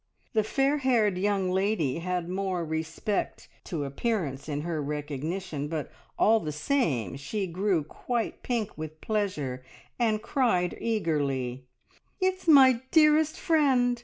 [0.33, 6.39] The fair haired young lady had more respect to appearance in her recognition, but all
[6.39, 9.63] the same she grew quite pink with pleasure,
[9.99, 11.67] and cried eagerly
[12.19, 13.99] "It's my dearest friend!